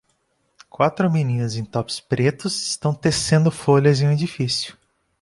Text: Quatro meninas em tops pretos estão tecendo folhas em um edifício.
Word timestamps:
Quatro 0.67 1.11
meninas 1.11 1.55
em 1.55 1.63
tops 1.63 1.99
pretos 1.99 2.69
estão 2.71 2.91
tecendo 2.91 3.51
folhas 3.51 4.01
em 4.01 4.07
um 4.07 4.11
edifício. 4.11 4.75